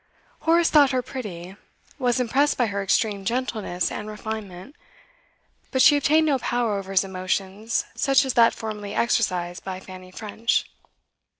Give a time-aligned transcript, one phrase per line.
[0.39, 1.55] Horace thought her pretty,
[1.99, 4.75] was impressed by her extreme gentleness and refinement,
[5.69, 10.09] but she obtained no power over his emotions such as that formerly exercised by Fanny
[10.09, 10.65] French.